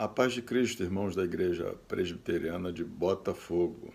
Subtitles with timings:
[0.00, 3.92] A paz de Cristo, irmãos da Igreja Presbiteriana de Botafogo.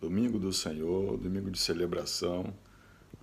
[0.00, 2.54] Domingo do Senhor, domingo de celebração,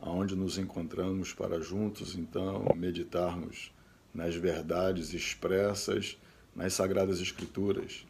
[0.01, 3.73] aonde nos encontramos para juntos, então, meditarmos
[4.13, 6.17] nas verdades expressas
[6.53, 8.05] nas Sagradas Escrituras.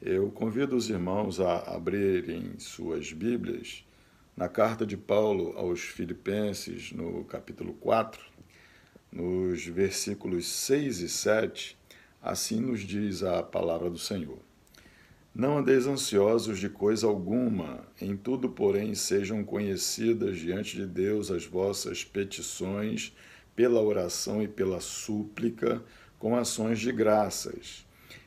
[0.00, 3.84] Eu convido os irmãos a abrirem suas Bíblias
[4.34, 8.18] na carta de Paulo aos Filipenses, no capítulo 4,
[9.12, 11.76] nos versículos 6 e 7
[12.26, 14.40] Assim nos diz a palavra do Senhor.
[15.32, 21.46] Não andeis ansiosos de coisa alguma, em tudo, porém, sejam conhecidas diante de Deus as
[21.46, 23.14] vossas petições,
[23.54, 25.80] pela oração e pela súplica,
[26.18, 27.86] com ações de graças.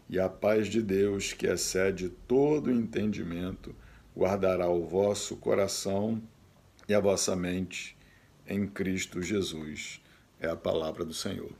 [0.09, 3.75] E a paz de Deus, que excede todo entendimento,
[4.15, 6.23] guardará o vosso coração
[6.87, 7.97] e a vossa mente
[8.47, 9.99] em Cristo Jesus.
[10.39, 11.51] É a palavra do Senhor.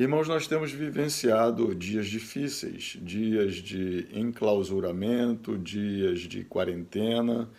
[0.00, 7.50] Irmãos, nós temos vivenciado dias difíceis, dias de enclausuramento, dias de quarentena,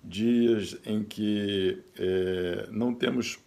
[0.00, 3.40] dias em que é, não temos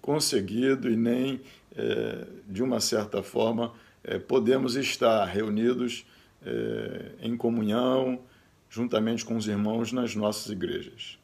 [0.00, 1.40] conseguido e nem,
[1.76, 6.06] é, de uma certa forma, é, podemos estar reunidos
[7.20, 8.20] em comunhão,
[8.70, 11.18] juntamente com os irmãos nas nossas igrejas.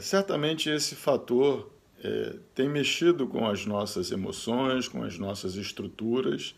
[0.00, 1.68] Certamente esse fator
[2.02, 6.54] é, tem mexido com as nossas emoções, com as nossas estruturas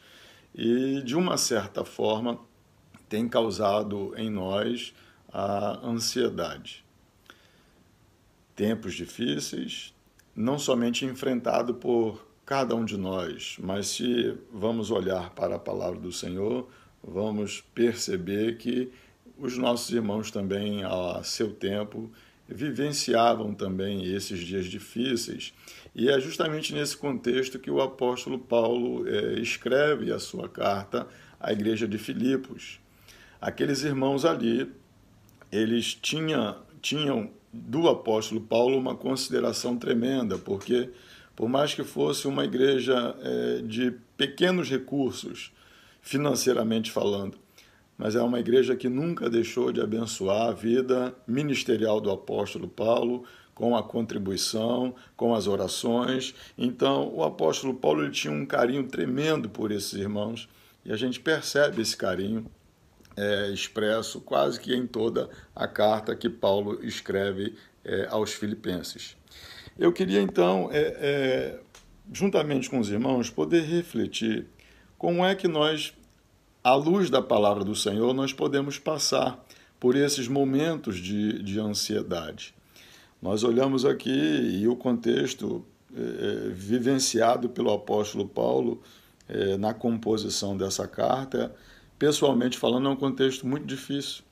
[0.54, 2.38] e, de uma certa forma,
[3.08, 4.94] tem causado em nós
[5.32, 6.84] a ansiedade.
[8.54, 9.94] Tempos difíceis,
[10.34, 16.00] não somente enfrentado por cada um de nós, mas se vamos olhar para a palavra
[16.00, 16.68] do Senhor,
[17.02, 18.90] vamos perceber que
[19.38, 22.10] os nossos irmãos também, a seu tempo,
[22.48, 25.52] vivenciavam também esses dias difíceis.
[25.94, 31.06] E é justamente nesse contexto que o apóstolo Paulo é, escreve a sua carta
[31.38, 32.80] à igreja de Filipos.
[33.40, 34.70] Aqueles irmãos ali,
[35.52, 40.90] eles tinham, do apóstolo Paulo uma consideração tremenda, porque
[41.36, 45.52] por mais que fosse uma igreja é, de pequenos recursos,
[46.00, 47.38] financeiramente falando,
[47.98, 53.24] mas é uma igreja que nunca deixou de abençoar a vida ministerial do apóstolo Paulo
[53.52, 56.32] com a contribuição, com as orações.
[56.56, 60.48] Então, o apóstolo Paulo ele tinha um carinho tremendo por esses irmãos
[60.84, 62.46] e a gente percebe esse carinho
[63.16, 69.16] é, expresso quase que em toda a carta que Paulo escreve é, aos Filipenses.
[69.76, 71.60] Eu queria então, é, é
[72.12, 74.46] juntamente com os irmãos, poder refletir
[74.96, 75.94] como é que nós
[76.68, 79.42] à luz da palavra do Senhor, nós podemos passar
[79.80, 82.54] por esses momentos de, de ansiedade.
[83.22, 85.64] Nós olhamos aqui e o contexto
[85.96, 88.82] é, vivenciado pelo apóstolo Paulo
[89.26, 91.54] é, na composição dessa carta,
[91.98, 94.22] pessoalmente falando, é um contexto muito difícil.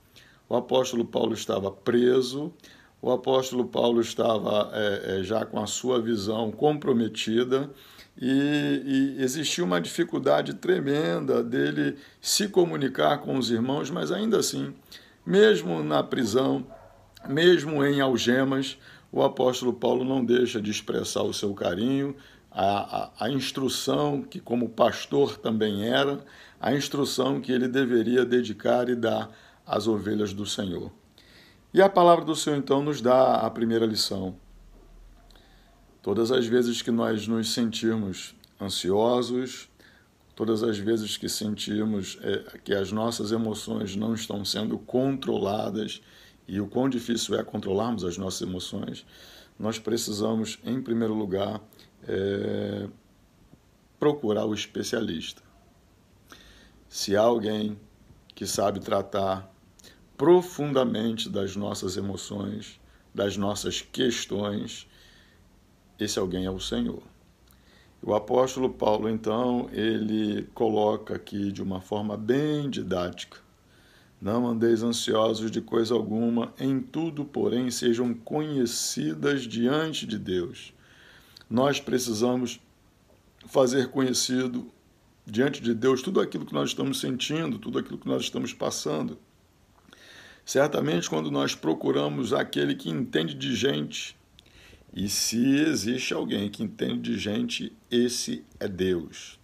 [0.46, 2.52] O apóstolo Paulo estava preso,
[3.00, 7.70] o apóstolo Paulo estava é, já com a sua visão comprometida
[8.18, 14.74] e, e existia uma dificuldade tremenda dele se comunicar com os irmãos, mas ainda assim,
[15.24, 16.66] mesmo na prisão,
[17.28, 18.78] mesmo em algemas,
[19.12, 22.16] o apóstolo Paulo não deixa de expressar o seu carinho,
[22.50, 26.20] a, a, a, instrução que, como pastor também era,
[26.58, 29.30] a instrução que ele deveria dedicar e dar
[29.66, 30.90] às ovelhas do Senhor.
[31.74, 34.36] E a palavra do Senhor, então, nos dá a primeira lição.
[36.06, 39.68] Todas as vezes que nós nos sentirmos ansiosos,
[40.36, 46.00] todas as vezes que sentirmos é, que as nossas emoções não estão sendo controladas,
[46.46, 49.04] e o quão difícil é controlarmos as nossas emoções,
[49.58, 51.60] nós precisamos, em primeiro lugar,
[52.06, 52.86] é,
[53.98, 55.42] procurar o especialista.
[56.88, 57.76] Se há alguém
[58.32, 59.52] que sabe tratar
[60.16, 62.80] profundamente das nossas emoções,
[63.12, 64.86] das nossas questões,
[65.98, 67.02] esse alguém é o Senhor.
[68.02, 73.38] O apóstolo Paulo, então, ele coloca aqui de uma forma bem didática:
[74.20, 80.72] Não andeis ansiosos de coisa alguma, em tudo, porém, sejam conhecidas diante de Deus.
[81.48, 82.60] Nós precisamos
[83.46, 84.70] fazer conhecido
[85.26, 89.18] diante de Deus tudo aquilo que nós estamos sentindo, tudo aquilo que nós estamos passando.
[90.44, 94.16] Certamente, quando nós procuramos aquele que entende de gente,
[94.96, 99.38] e se existe alguém que entende de gente, esse é Deus.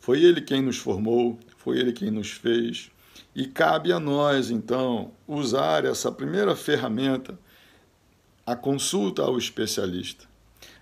[0.00, 2.90] Foi Ele quem nos formou, foi Ele quem nos fez,
[3.32, 7.38] e cabe a nós, então, usar essa primeira ferramenta,
[8.44, 10.26] a consulta ao especialista.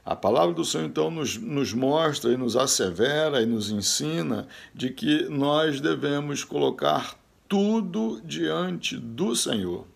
[0.02, 4.88] A palavra do Senhor, então, nos, nos mostra e nos assevera e nos ensina de
[4.88, 9.87] que nós devemos colocar tudo diante do Senhor.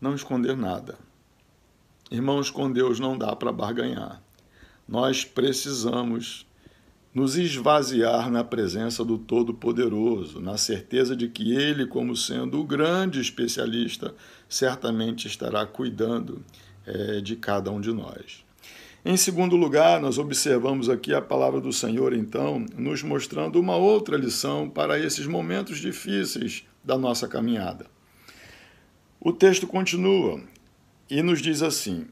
[0.00, 0.96] Não esconder nada.
[2.14, 4.22] Irmãos, com Deus não dá para barganhar.
[4.86, 6.46] Nós precisamos
[7.12, 13.20] nos esvaziar na presença do Todo-Poderoso, na certeza de que Ele, como sendo o grande
[13.20, 14.14] especialista,
[14.48, 16.44] certamente estará cuidando
[16.86, 18.44] é, de cada um de nós.
[19.04, 24.16] Em segundo lugar, nós observamos aqui a palavra do Senhor, então, nos mostrando uma outra
[24.16, 27.86] lição para esses momentos difíceis da nossa caminhada.
[29.18, 30.40] O texto continua
[31.08, 32.06] e nos diz assim: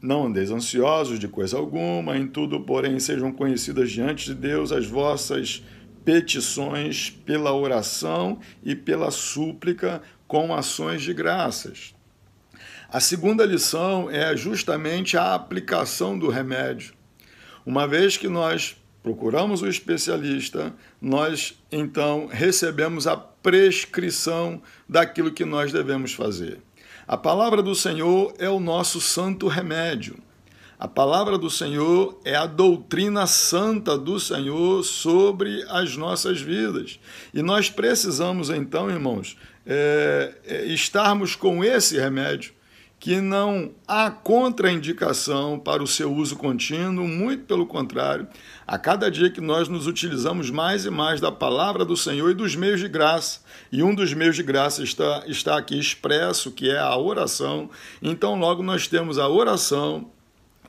[0.00, 4.86] Não andeis ansiosos de coisa alguma, em tudo, porém, sejam conhecidas diante de Deus as
[4.86, 5.62] vossas
[6.04, 11.94] petições pela oração e pela súplica com ações de graças.
[12.88, 16.92] A segunda lição é justamente a aplicação do remédio.
[17.64, 25.72] Uma vez que nós procuramos o especialista, nós então recebemos a prescrição daquilo que nós
[25.72, 26.60] devemos fazer.
[27.12, 30.16] A palavra do Senhor é o nosso santo remédio.
[30.78, 36.98] A palavra do Senhor é a doutrina santa do Senhor sobre as nossas vidas.
[37.34, 39.36] E nós precisamos, então, irmãos,
[39.66, 42.54] é, é, estarmos com esse remédio
[43.02, 48.28] que não há contraindicação para o seu uso contínuo, muito pelo contrário,
[48.64, 52.34] a cada dia que nós nos utilizamos mais e mais da palavra do Senhor e
[52.34, 53.40] dos meios de graça,
[53.72, 57.68] e um dos meios de graça está, está aqui expresso, que é a oração,
[58.00, 60.08] então logo nós temos a oração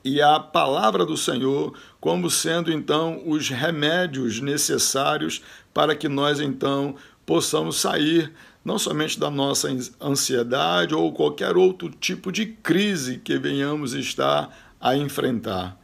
[0.04, 5.40] e a palavra do Senhor como sendo então os remédios necessários
[5.72, 8.32] para que nós então possamos sair
[8.64, 9.68] não somente da nossa
[10.00, 15.78] ansiedade ou qualquer outro tipo de crise que venhamos estar a enfrentar.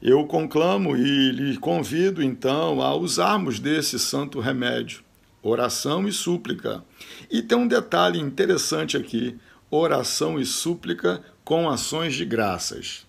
[0.00, 5.04] Eu conclamo e lhe convido então a usarmos desse santo remédio,
[5.42, 6.82] oração e súplica.
[7.30, 9.38] E tem um detalhe interessante aqui:
[9.70, 13.06] oração e súplica com ações de graças.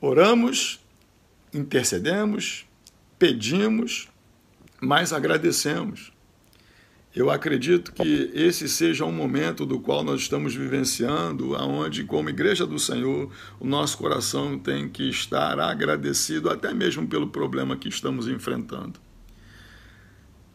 [0.00, 0.80] Oramos,
[1.52, 2.64] intercedemos,
[3.18, 4.08] pedimos,
[4.80, 6.12] mas agradecemos.
[7.14, 12.66] Eu acredito que esse seja um momento do qual nós estamos vivenciando, aonde, como igreja
[12.66, 18.28] do Senhor, o nosso coração tem que estar agradecido até mesmo pelo problema que estamos
[18.28, 19.00] enfrentando.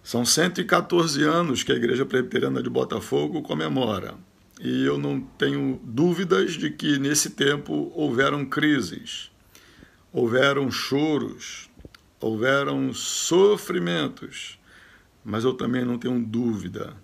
[0.03, 4.15] São 114 anos que a Igreja Presbiteriana de Botafogo comemora.
[4.61, 9.31] E eu não tenho dúvidas de que nesse tempo houveram crises,
[10.11, 11.69] houveram choros,
[12.19, 14.59] houveram sofrimentos
[15.23, 16.95] mas eu também não tenho dúvida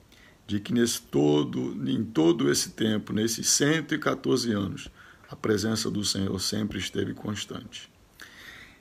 [0.45, 4.89] de que nesse todo, em todo esse tempo, nesses 114 anos,
[5.29, 7.89] a presença do Senhor sempre esteve constante.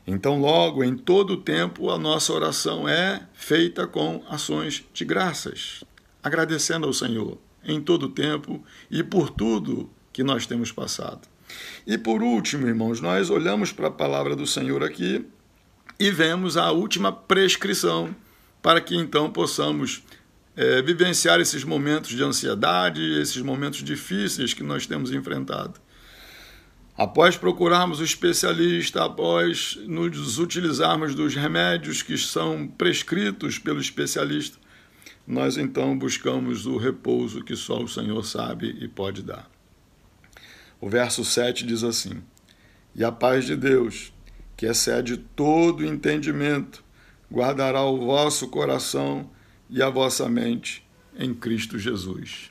[0.07, 5.85] Então, logo, em todo o tempo, a nossa oração é feita com ações de graças,
[6.23, 11.29] agradecendo ao Senhor em todo o tempo e por tudo que nós temos passado.
[11.87, 15.27] E por último, irmãos, nós olhamos para a palavra do Senhor aqui
[16.01, 18.15] e vemos a última prescrição
[18.69, 20.03] para que então possamos
[20.55, 25.81] é, vivenciar esses momentos de ansiedade, esses momentos difíceis que nós temos enfrentado.
[26.95, 34.59] Após procurarmos o especialista, após nos utilizarmos dos remédios que são prescritos pelo especialista,
[35.27, 39.51] nós então buscamos o repouso que só o Senhor sabe e pode dar.
[40.79, 42.23] O verso 7 diz assim:
[42.95, 44.13] E a paz de Deus,
[44.59, 46.87] que excede todo entendimento,
[47.31, 49.31] guardará o vosso coração
[49.69, 50.87] e a vossa mente
[51.19, 52.51] em Cristo Jesus.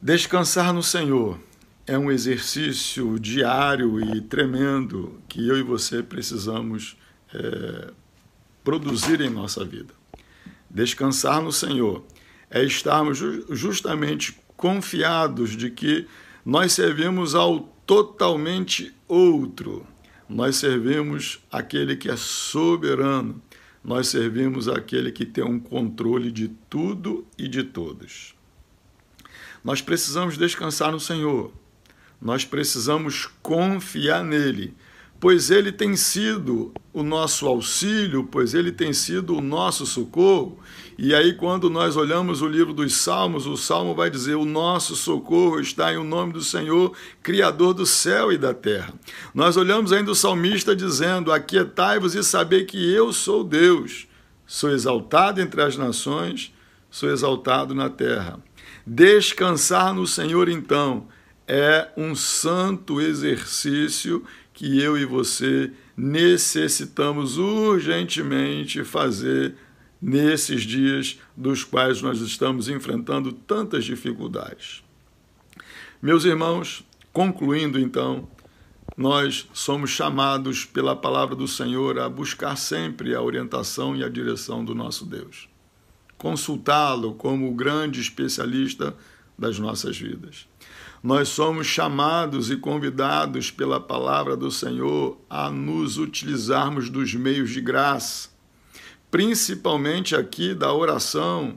[0.00, 1.38] Descansar no Senhor
[1.86, 6.96] é um exercício diário e tremendo que eu e você precisamos
[7.34, 7.90] é,
[8.62, 9.92] produzir em nossa vida.
[10.68, 12.04] Descansar no Senhor
[12.50, 13.18] é estarmos
[13.50, 16.06] justamente confiados de que
[16.44, 19.86] nós servimos ao totalmente outro,
[20.30, 23.42] nós servimos aquele que é soberano,
[23.82, 28.36] nós servimos aquele que tem um controle de tudo e de todos.
[29.64, 31.52] Nós precisamos descansar no Senhor,
[32.22, 34.72] nós precisamos confiar nele,
[35.20, 40.58] pois ele tem sido o nosso auxílio, pois ele tem sido o nosso socorro.
[40.98, 44.96] E aí, quando nós olhamos o livro dos Salmos, o Salmo vai dizer: O nosso
[44.96, 48.94] socorro está em o nome do Senhor, Criador do céu e da terra.
[49.34, 54.08] Nós olhamos ainda o salmista dizendo: Aquietai-vos e sabei que eu sou Deus,
[54.46, 56.52] sou exaltado entre as nações,
[56.90, 58.38] sou exaltado na terra.
[58.86, 61.06] Descansar no Senhor, então,
[61.46, 64.24] é um santo exercício
[64.60, 69.54] que eu e você necessitamos urgentemente fazer
[70.02, 74.84] nesses dias dos quais nós estamos enfrentando tantas dificuldades.
[76.02, 78.28] Meus irmãos, concluindo então,
[78.94, 84.62] nós somos chamados pela palavra do Senhor a buscar sempre a orientação e a direção
[84.62, 85.48] do nosso Deus.
[86.18, 88.94] Consultá-lo como o grande especialista
[89.38, 90.46] das nossas vidas.
[91.02, 97.60] Nós somos chamados e convidados pela palavra do Senhor a nos utilizarmos dos meios de
[97.62, 98.28] graça,
[99.10, 101.56] principalmente aqui da oração,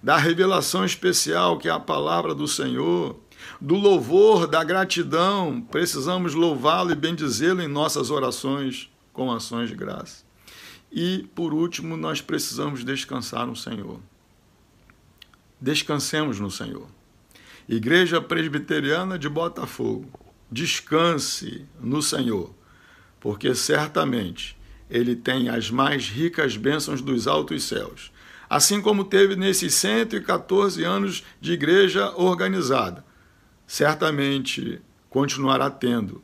[0.00, 3.18] da revelação especial que é a palavra do Senhor,
[3.60, 5.60] do louvor, da gratidão.
[5.60, 10.22] Precisamos louvá-lo e bendizê-lo em nossas orações com ações de graça.
[10.92, 13.98] E, por último, nós precisamos descansar no Senhor.
[15.60, 16.86] Descansemos no Senhor.
[17.68, 20.10] Igreja Presbiteriana de Botafogo,
[20.50, 22.54] descanse no Senhor,
[23.18, 24.56] porque certamente
[24.90, 28.12] Ele tem as mais ricas bênçãos dos altos céus.
[28.50, 33.04] Assim como teve nesses 114 anos de igreja organizada,
[33.66, 36.22] certamente continuará tendo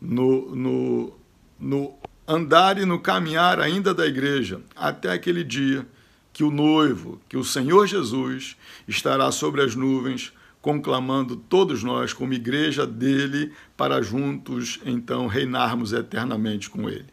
[0.00, 1.18] no, no,
[1.58, 1.94] no
[2.26, 5.86] andar e no caminhar ainda da igreja até aquele dia
[6.32, 8.56] que o noivo, que o Senhor Jesus
[8.86, 10.32] estará sobre as nuvens
[10.66, 17.06] conclamando todos nós como igreja dele para juntos então reinarmos eternamente com ele.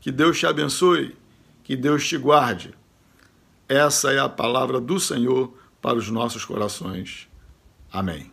[0.00, 1.16] Que Deus te abençoe,
[1.64, 2.72] que Deus te guarde.
[3.68, 7.28] Essa é a palavra do Senhor para os nossos corações.
[7.92, 8.31] Amém.